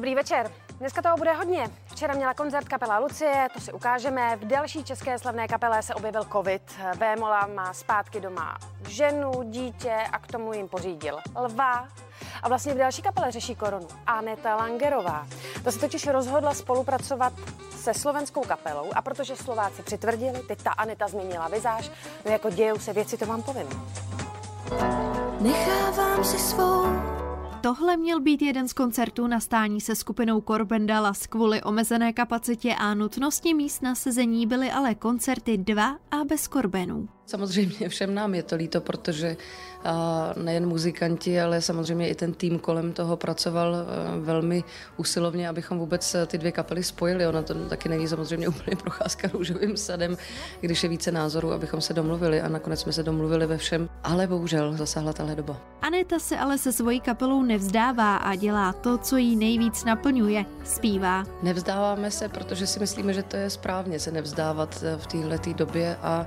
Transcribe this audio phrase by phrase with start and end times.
[0.00, 0.50] Dobrý večer.
[0.78, 1.70] Dneska toho bude hodně.
[1.86, 4.36] Včera měla koncert kapela Lucie, to si ukážeme.
[4.36, 6.62] V další české slavné kapele se objevil covid.
[6.98, 8.58] Vémola má zpátky doma
[8.88, 11.88] ženu, dítě a k tomu jim pořídil lva.
[12.42, 15.26] A vlastně v další kapele řeší korunu Aneta Langerová.
[15.64, 17.32] To se totiž rozhodla spolupracovat
[17.76, 21.90] se slovenskou kapelou a protože Slováci přitvrdili, teď ta Aneta změnila vizáž,
[22.24, 23.68] no jako dějou se věci, to vám povím.
[25.40, 27.19] Nechávám si svou
[27.60, 31.26] Tohle měl být jeden z koncertů na stání se skupinou Corbendalas.
[31.26, 37.08] Kvůli omezené kapacitě a nutnosti míst na sezení byly ale koncerty dva a bez Corbenů.
[37.30, 39.36] Samozřejmě všem nám je to líto, protože
[40.36, 43.74] nejen muzikanti, ale samozřejmě i ten tým kolem toho pracoval
[44.20, 44.64] velmi
[44.96, 47.26] usilovně, abychom vůbec ty dvě kapely spojili.
[47.26, 50.16] Ona to taky není samozřejmě úplně procházka růžovým sadem,
[50.60, 53.88] když je více názorů, abychom se domluvili a nakonec jsme se domluvili ve všem.
[54.04, 55.60] Ale bohužel zasáhla tahle doba.
[55.82, 60.44] Aneta se ale se svojí kapelou nevzdává a dělá to, co jí nejvíc naplňuje.
[60.64, 61.24] Zpívá.
[61.42, 66.26] Nevzdáváme se, protože si myslíme, že to je správně se nevzdávat v této době a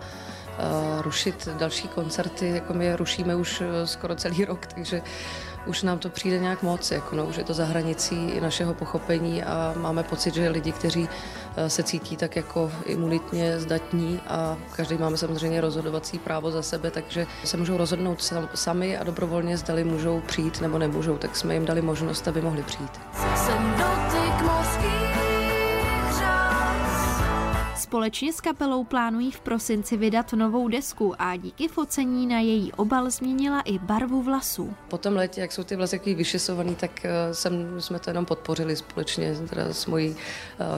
[1.01, 5.01] rušit další koncerty, jako my je rušíme už eh, skoro celý rok, takže
[5.65, 8.73] už nám to přijde nějak moc, jako no, už je to za hranicí i našeho
[8.73, 11.09] pochopení a máme pocit, že lidi, kteří
[11.55, 16.91] eh, se cítí tak jako imunitně zdatní a každý máme samozřejmě rozhodovací právo za sebe,
[16.91, 21.65] takže se můžou rozhodnout sami a dobrovolně zdali můžou přijít nebo nemůžou, tak jsme jim
[21.65, 22.99] dali možnost, aby mohli přijít.
[23.35, 24.43] Jsem dotyk
[27.94, 33.09] Společně s kapelou plánují v prosinci vydat novou desku a díky focení na její obal
[33.09, 34.73] změnila i barvu vlasů.
[34.89, 38.25] Po tom letě, jak jsou ty vlasy jaký vyšesovaný, tak eh, jsem, jsme to jenom
[38.25, 40.16] podpořili společně teda s mojí uh,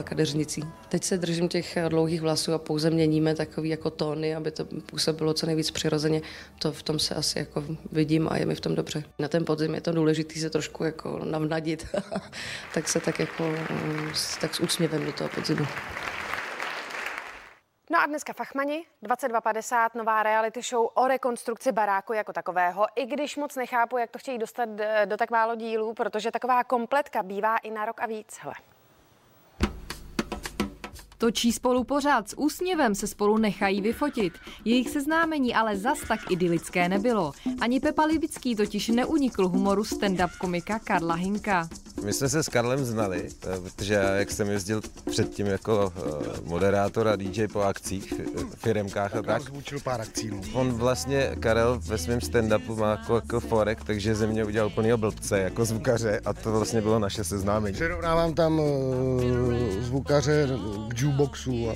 [0.02, 0.62] kadeřnicí.
[0.88, 5.34] Teď se držím těch dlouhých vlasů a pouze měníme takový jako tóny, aby to působilo
[5.34, 6.22] co nejvíc přirozeně.
[6.58, 9.04] To v tom se asi jako vidím a je mi v tom dobře.
[9.18, 11.86] Na ten podzim je to důležité se trošku jako navnadit,
[12.74, 15.66] tak se tak jako mm, tak s úsměvem do toho podzimu.
[17.96, 23.36] No a dneska Fachmani, 2250, nová reality show o rekonstrukci baráku jako takového, i když
[23.36, 27.56] moc nechápu, jak to chtějí dostat eh, do tak málo dílů, protože taková kompletka bývá
[27.56, 28.38] i na rok a víc.
[28.40, 28.54] Hele.
[31.18, 34.32] Točí spolu pořád, s úsměvem se spolu nechají vyfotit.
[34.64, 37.32] Jejich seznámení ale zas tak idylické nebylo.
[37.60, 41.68] Ani Pepa Libický totiž neunikl humoru stand-up komika Karla Hinka.
[42.04, 46.40] My jsme se s Karlem znali, eh, protože já, jak jsem jezdil předtím jako eh,
[46.44, 48.14] moderátor a DJ po akcích,
[48.54, 49.42] firemkách a tak.
[49.42, 50.30] Zvučil pár akcí.
[50.30, 50.40] No.
[50.52, 54.92] On vlastně, Karel ve svém stand-upu má jako, jako forek, takže ze mě udělal úplný
[54.96, 57.74] blbce jako zvukaře a to vlastně bylo naše seznámení.
[57.74, 59.22] Přirovnávám tam uh,
[59.80, 60.48] zvukaře
[60.88, 61.74] k jukeboxu a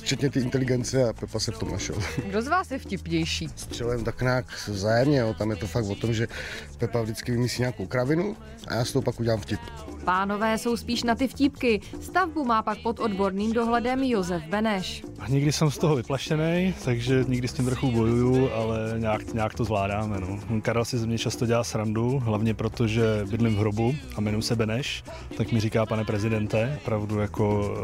[0.00, 1.96] včetně ty inteligence a Pepa se v tom našel.
[2.26, 3.48] Kdo z vás je vtipnější?
[3.56, 5.34] Střelujeme tak nějak vzájemně, jo.
[5.34, 6.28] tam je to fakt o tom, že
[6.78, 8.36] Pepa vždycky vymyslí nějakou kravinu
[8.66, 9.60] a já s tou pak udělám vtip.
[10.08, 11.80] Pánové jsou spíš na ty vtípky.
[12.00, 15.04] Stavbu má pak pod odborným dohledem Josef Beneš.
[15.28, 19.64] Nikdy jsem z toho vyplašený, takže nikdy s tím trochu bojuju, ale nějak, nějak to
[19.64, 20.20] zvládáme.
[20.20, 20.60] No.
[20.60, 24.42] Karel si ze mě často dělá srandu, hlavně proto, že bydlím v hrobu a jmenuji
[24.42, 25.04] se Beneš,
[25.36, 27.74] tak mi říká pane prezidente, pravdu jako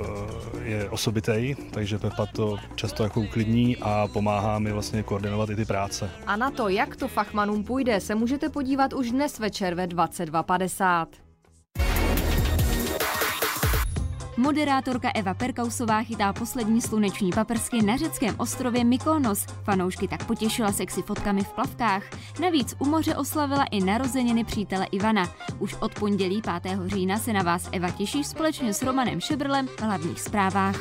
[0.63, 5.57] eh, je osobitej, takže Pepa to často jako uklidní a pomáhá mi vlastně koordinovat i
[5.57, 6.11] ty práce.
[6.27, 11.07] A na to, jak to fachmanům půjde, se můžete podívat už dnes večer ve 22.50.
[14.37, 19.47] Moderátorka Eva Perkausová chytá poslední sluneční paprsky na řeckém ostrově Mykonos.
[19.65, 22.03] Fanoušky tak potěšila sexy fotkami v plavkách.
[22.41, 25.29] Navíc u moře oslavila i narozeniny přítele Ivana.
[25.59, 26.79] Už od pondělí 5.
[26.87, 30.77] října se na vás Eva těší společně s Romanem Šebrlem v hlavních zprávách.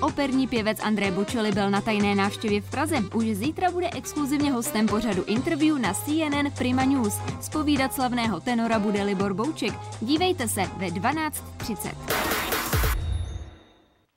[0.00, 2.96] Operní pěvec André Bočeli byl na tajné návštěvě v Praze.
[3.14, 7.14] Už zítra bude exkluzivně hostem pořadu interview na CNN Prima News.
[7.40, 9.74] Spovídat slavného tenora bude Libor Bouček.
[10.00, 12.41] Dívejte se ve 12.30.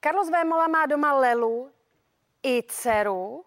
[0.05, 1.71] Carlos Vémola má doma Lelu
[2.43, 3.45] i dceru.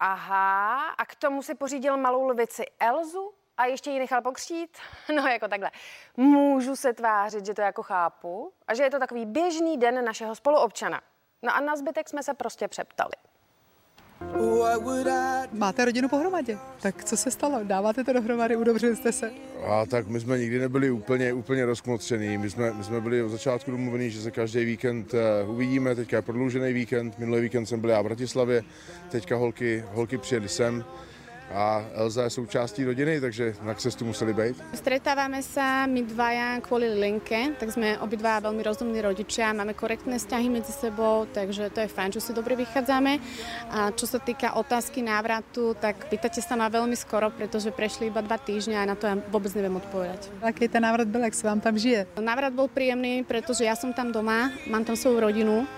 [0.00, 4.78] Aha, a k tomu si pořídil malou lvici Elzu a ještě ji nechal pokřít?
[5.14, 5.70] No jako takhle.
[6.16, 10.34] Můžu se tvářit, že to jako chápu a že je to takový běžný den našeho
[10.34, 11.00] spoluobčana.
[11.42, 13.12] No a na zbytek jsme se prostě přeptali.
[15.52, 17.60] Máte rodinu pohromadě, tak co se stalo?
[17.62, 19.30] Dáváte to dohromady, udobřili jste se?
[19.66, 22.38] A tak my jsme nikdy nebyli úplně, úplně rozkmotřený.
[22.38, 25.94] My jsme, my jsme byli od začátku domluvení, že se každý víkend uh, uvidíme.
[25.94, 27.18] Teďka je prodloužený víkend.
[27.18, 28.62] Minulý víkend jsem byl já v Bratislavě,
[29.10, 30.84] teďka holky, holky přijeli sem.
[31.54, 34.56] A Elza je součástí rodiny, takže na cestu museli být.
[34.74, 40.48] Stretávame sa my dvaja kvôli Linke, tak sme obidva veľmi rozumní rodičia, máme korektné vzťahy
[40.48, 43.20] medzi sebou, takže to je fajn, že si dobre vychádzame.
[43.70, 48.24] A čo sa týka otázky návratu, tak pýtate sa ma veľmi skoro, pretože prešli iba
[48.24, 50.32] dva týždňa a na to ja vôbec neviem odpovedať.
[50.40, 52.06] Jaký ten návrat byl, jak se vám tam žije?
[52.20, 55.68] Návrat bol príjemný, pretože ja som tam doma, mám tam svoju rodinu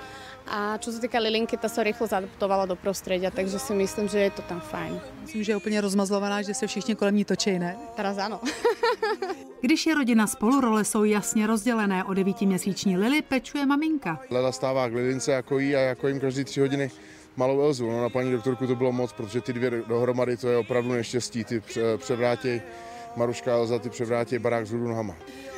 [0.46, 4.18] a čo sa týka Lilinky, ta sa rýchlo zadaptovala do prostredia, takže si myslím, že
[4.28, 5.00] je to tam fajn.
[5.22, 7.76] Myslím, že je úplně rozmazlovaná, že se všichni kolem ní točí, ne?
[7.96, 8.40] Teraz áno.
[9.60, 12.04] Když je rodina spolu, role jsou jasně rozdělené.
[12.04, 14.20] O devítiměsíční Lily pečuje maminka.
[14.30, 16.90] Lela stává k Lilince jako jí a jako jim každý tři hodiny
[17.36, 17.90] malou Elzu.
[17.90, 21.44] No, na paní doktorku to bylo moc, protože ty dvě dohromady to je opravdu neštěstí.
[21.44, 22.62] Ty pře- převrátěj,
[23.16, 25.14] Maruška a Elza, ty převrátěj barák z nohama.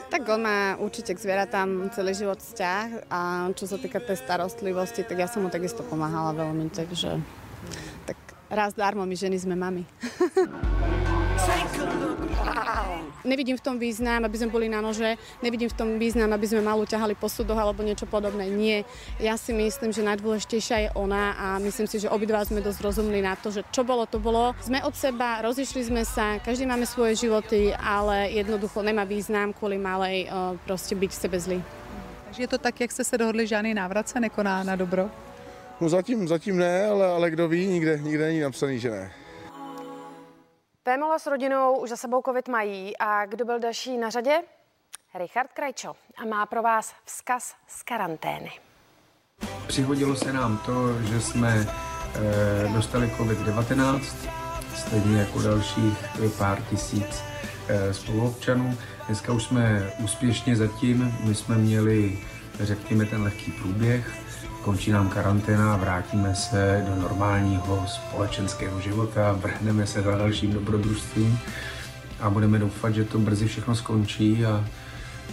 [0.07, 5.03] Tak on má určite k zvieratám celý život vzťah a čo sa týka tej starostlivosti,
[5.03, 7.19] tak ja som mu takisto pomáhala veľmi, takže
[8.07, 9.83] tak raz darmo my ženy sme mami.
[13.25, 16.63] Nevidím v tom význam, aby sme boli na nože, nevidím v tom význam, aby sme
[16.63, 18.47] malú ťahali po súdoch alebo niečo podobné.
[18.47, 18.87] Nie.
[19.19, 23.21] Ja si myslím, že najdôležitejšia je ona a myslím si, že obidva sme dosť rozumní
[23.21, 24.55] na to, že čo bolo, to bolo.
[24.63, 29.77] Sme od seba, rozišli sme sa, každý máme svoje životy, ale jednoducho nemá význam kvôli
[29.81, 30.31] malej eh,
[30.65, 31.61] proste byť v sebe zlý.
[32.27, 35.11] Takže je to tak, jak jste se dohodli, žádný návrat se nekoná na dobro?
[35.81, 39.11] No zatím, zatím ne, ale, ale kdo ví, nikde, nikde není napsaný, že ne.
[40.87, 44.43] Pémola s rodinou už za sebou covid mají a kdo byl další na řadě?
[45.15, 48.53] Richard Krajčo a má pro vás vzkaz z karantény.
[49.67, 51.67] Přihodilo se nám to, že jsme
[52.65, 54.01] e, dostali COVID-19,
[54.77, 56.05] stejně jako dalších
[56.39, 57.23] pár tisíc
[57.69, 58.79] e, spoluobčanů.
[59.07, 62.19] Dneska už jsme úspěšně zatím, my jsme měli,
[62.61, 64.15] řekněme, ten lehký průběh,
[64.63, 71.39] končí nám karanténa, vrátíme se do normálního společenského života, vrhneme se za dalším dobrodružstvím
[72.21, 74.65] a budeme doufat, že to brzy všechno skončí a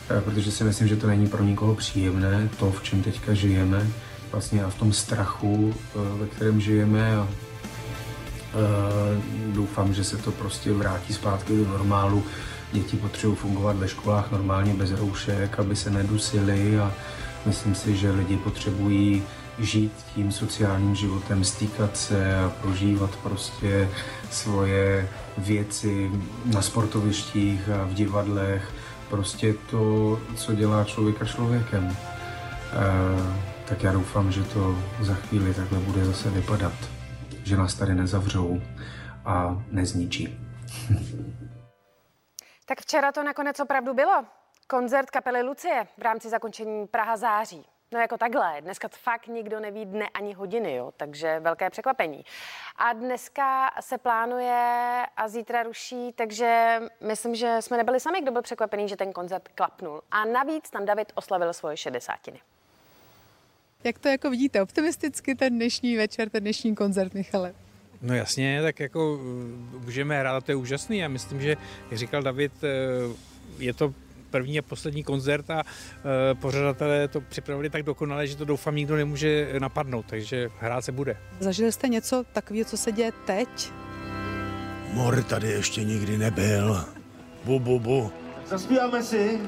[0.09, 3.87] a protože si myslím, že to není pro nikoho příjemné, to, v čem teďka žijeme,
[4.31, 7.27] vlastně a v tom strachu, eh, ve kterém žijeme a
[8.53, 9.21] eh,
[9.53, 12.23] doufám, že se to prostě vrátí zpátky do normálu.
[12.73, 16.93] Děti potřebují fungovat ve školách normálně bez roušek, aby se nedusili a
[17.45, 19.23] myslím si, že lidi potřebují
[19.59, 23.89] žít tím sociálním životem, stýkat se a prožívat prostě
[24.31, 26.11] svoje věci
[26.45, 28.71] na sportovištích a v divadlech,
[29.09, 31.97] prostě to, co dělá člověka člověkem.
[33.65, 36.73] Tak já doufám, že to za chvíli takhle bude zase vypadat.
[37.43, 38.61] Že nás tady nezavřou
[39.25, 40.39] a nezničí.
[42.65, 44.25] Tak včera to nakonec opravdu bylo.
[44.67, 47.65] Koncert kapely Lucie v rámci zakončení Praha září.
[47.91, 52.25] No jako takhle, dneska fakt nikdo neví dne ani hodiny, jo, takže velké překvapení.
[52.75, 58.41] A dneska se plánuje a zítra ruší, takže myslím, že jsme nebyli sami, kdo byl
[58.41, 60.01] překvapený, že ten koncert klapnul.
[60.11, 62.39] A navíc tam David oslavil svoje šedesátiny.
[63.83, 67.53] Jak to jako vidíte optimisticky ten dnešní večer, ten dnešní koncert, Michale?
[68.03, 69.19] No jasně, tak jako
[69.85, 70.97] můžeme hrát, to je úžasný.
[70.97, 71.57] Já myslím, že,
[71.91, 72.51] jak říkal David,
[73.59, 73.93] je to
[74.29, 78.95] první a poslední koncert a e, pořadatelé to připravili tak dokonale, že to doufám nikdo
[78.95, 81.17] nemůže napadnout, takže hrát se bude.
[81.39, 83.49] Zažili jste něco takového, co se děje teď?
[84.93, 86.85] Mor tady ještě nikdy nebyl.
[87.45, 88.11] Bu, bu, bu.
[88.45, 89.39] Zaspíváme si.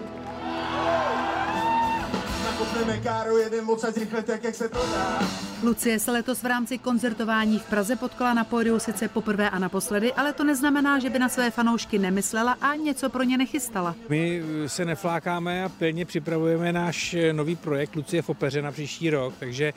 [2.59, 5.19] Nakopneme káru, jeden odsaď rychle tak, jak se to dá.
[5.63, 10.13] Lucie se letos v rámci koncertování v Praze potkala na pódiu sice poprvé a naposledy,
[10.13, 13.95] ale to neznamená, že by na své fanoušky nemyslela a něco pro ně nechystala.
[14.09, 19.33] My se neflákáme a plně připravujeme náš nový projekt Lucie v opeře na příští rok,
[19.39, 19.73] takže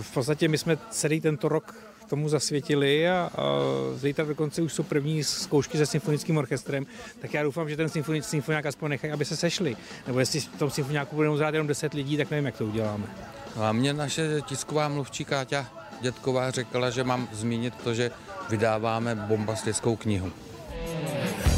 [0.00, 1.74] v podstatě my jsme celý tento rok
[2.10, 3.52] tomu zasvětili a, a
[3.94, 6.86] zítra dokonce už jsou první zkoušky se symfonickým orchestrem,
[7.20, 9.76] tak já doufám, že ten symfoni, symfoniák aspoň nechají, aby se sešli.
[10.06, 13.04] Nebo jestli v tom symfoniáku budeme hrát jenom 10 lidí, tak nevím, jak to uděláme.
[13.56, 15.66] A mě naše tisková mluvčí Káťa
[16.00, 18.10] Dětková řekla, že mám zmínit to, že
[18.50, 20.32] vydáváme bombastickou knihu.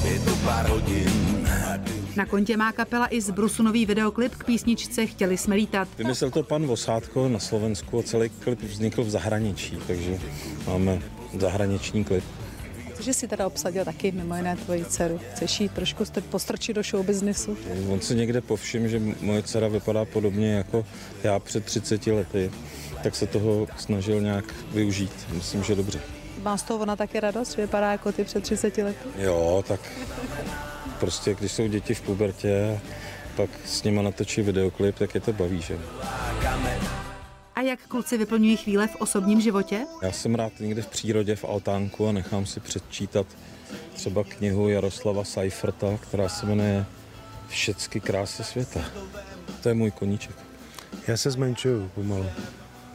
[0.04, 1.31] Je to pár hodin.
[2.16, 5.88] Na kontě má kapela i z Brusunový videoklip k písničce Chtěli jsme lítat.
[5.98, 10.18] Vymyslel to pan Vosátko na Slovensku a celý klip vznikl v zahraničí, takže
[10.66, 11.02] máme
[11.38, 12.24] zahraniční klip.
[13.00, 15.20] Že si teda obsadil taky mimo jiné tvoji dceru.
[15.32, 17.56] Chceš jí trošku postrčit do show businessu?
[17.88, 20.86] On si někde povšim, že moje dcera vypadá podobně jako
[21.22, 22.50] já před 30 lety,
[23.02, 25.12] tak se toho snažil nějak využít.
[25.32, 26.00] Myslím, že dobře.
[26.42, 29.08] Má z toho ona taky radost, že vypadá jako ty před 30 lety?
[29.18, 29.80] Jo, tak
[31.02, 32.80] prostě když jsou děti v pubertě,
[33.36, 35.78] pak s nima natočí videoklip, tak je to baví, že?
[37.54, 39.86] A jak kluci vyplňují chvíle v osobním životě?
[40.02, 43.26] Já jsem rád někde v přírodě v altánku a nechám si předčítat
[43.94, 46.84] třeba knihu Jaroslava Seiferta, která se jmenuje
[47.48, 48.80] Všecky krásy světa.
[49.62, 50.36] To je můj koníček.
[51.06, 52.26] Já se zmenšuju pomalu.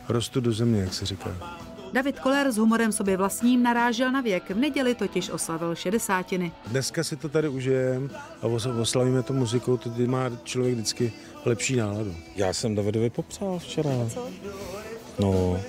[0.10, 1.58] Rostu do země, jak se říká.
[1.94, 4.50] David Koller s humorem sobě vlastním narážel na věk.
[4.50, 6.52] V neděli totiž oslavil šedesátiny.
[6.68, 8.10] Dneska si to tady užijem
[8.42, 11.14] a os- oslavíme to muzikou, to má člověk vždycky
[11.46, 12.16] lepší náladu.
[12.36, 13.90] Já jsem Davidovi popřál včera.
[15.20, 15.60] No,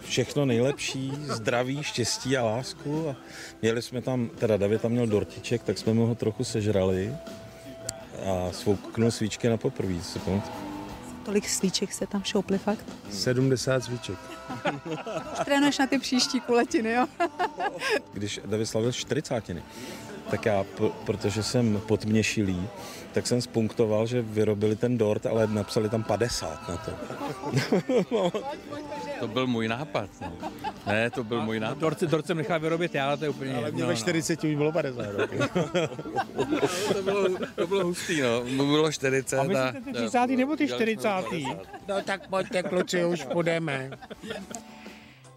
[0.00, 3.08] všechno nejlepší, zdraví, štěstí a lásku.
[3.10, 3.16] A
[3.62, 7.14] měli jsme tam, teda David tam měl dortiček, tak jsme mu ho trochu sežrali
[8.26, 10.63] a svouknul svíčky na poprvé, si pamatuju.
[11.24, 12.84] Tolik svíček se tam šoupli fakt.
[13.10, 14.18] 70 svíček.
[15.44, 17.06] Trénuješ na ty příští kuletiny, jo?
[18.12, 19.50] Když David slavil 40.
[20.30, 22.68] tak já, p- protože jsem podměšilý,
[23.12, 26.90] tak jsem spunktoval, že vyrobili ten dort, ale napsali tam 50 na to.
[29.20, 30.10] To byl můj nápad.
[30.20, 30.32] No.
[30.86, 31.78] Ne, to byl můj nápad.
[31.78, 33.98] Dort, dort jsem nechal vyrobit já, ale to je úplně Ale mě jedno, ve no.
[33.98, 35.38] 40 už bylo 50 roky.
[36.92, 38.44] to, bylo, to bylo hustý, no.
[38.44, 39.38] Bylo 40.
[39.38, 40.26] A myslíte ty 30.
[40.26, 41.08] nebo ty 40.
[41.88, 43.90] No tak pojďte kluci, už půjdeme.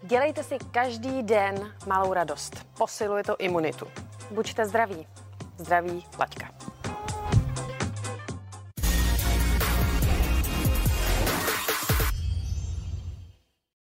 [0.02, 2.66] Dělejte si každý den malou radost.
[2.78, 3.86] Posiluje to imunitu.
[4.30, 5.06] Buďte zdraví.
[5.58, 6.57] Zdraví Laďka.